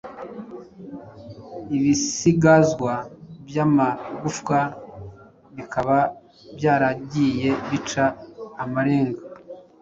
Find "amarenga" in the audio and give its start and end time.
8.63-9.23